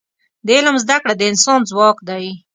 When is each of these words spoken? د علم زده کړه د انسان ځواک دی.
د 0.45 0.47
علم 0.57 0.75
زده 0.83 0.95
کړه 1.03 1.13
د 1.17 1.21
انسان 1.31 1.59
ځواک 1.69 1.97
دی. 2.09 2.25